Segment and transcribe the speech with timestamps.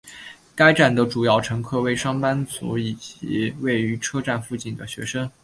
[0.55, 5.29] 该站的主要乘客为上班族以及位于车站附近的的学生。